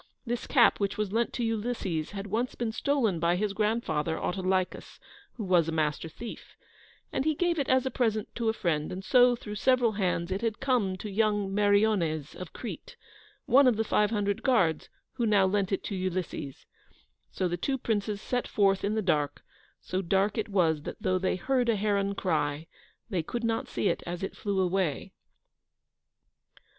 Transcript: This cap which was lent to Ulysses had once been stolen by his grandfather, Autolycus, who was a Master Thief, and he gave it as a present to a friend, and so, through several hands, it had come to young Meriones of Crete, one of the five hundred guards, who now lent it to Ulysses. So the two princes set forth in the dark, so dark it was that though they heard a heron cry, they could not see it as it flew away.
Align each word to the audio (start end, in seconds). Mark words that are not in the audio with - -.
This 0.25 0.47
cap 0.47 0.79
which 0.79 0.97
was 0.97 1.11
lent 1.13 1.31
to 1.33 1.43
Ulysses 1.43 2.09
had 2.09 2.25
once 2.25 2.55
been 2.55 2.71
stolen 2.71 3.19
by 3.19 3.35
his 3.35 3.53
grandfather, 3.53 4.19
Autolycus, 4.19 4.99
who 5.33 5.43
was 5.43 5.69
a 5.69 5.71
Master 5.71 6.09
Thief, 6.09 6.55
and 7.13 7.23
he 7.23 7.35
gave 7.35 7.59
it 7.59 7.69
as 7.69 7.85
a 7.85 7.91
present 7.91 8.27
to 8.33 8.49
a 8.49 8.53
friend, 8.53 8.91
and 8.91 9.05
so, 9.05 9.35
through 9.35 9.53
several 9.53 9.91
hands, 9.91 10.31
it 10.31 10.41
had 10.41 10.59
come 10.59 10.97
to 10.97 11.07
young 11.11 11.53
Meriones 11.53 12.33
of 12.33 12.51
Crete, 12.51 12.95
one 13.45 13.67
of 13.67 13.75
the 13.77 13.83
five 13.83 14.09
hundred 14.09 14.41
guards, 14.41 14.89
who 15.17 15.27
now 15.27 15.45
lent 15.45 15.71
it 15.71 15.83
to 15.83 15.95
Ulysses. 15.95 16.65
So 17.29 17.47
the 17.47 17.55
two 17.55 17.77
princes 17.77 18.19
set 18.19 18.47
forth 18.47 18.83
in 18.83 18.95
the 18.95 19.03
dark, 19.03 19.43
so 19.81 20.01
dark 20.01 20.35
it 20.35 20.49
was 20.49 20.81
that 20.81 20.99
though 20.99 21.19
they 21.19 21.35
heard 21.35 21.69
a 21.69 21.75
heron 21.75 22.15
cry, 22.15 22.65
they 23.11 23.21
could 23.21 23.43
not 23.43 23.67
see 23.67 23.87
it 23.87 24.01
as 24.07 24.23
it 24.23 24.35
flew 24.35 24.61
away. 24.61 25.13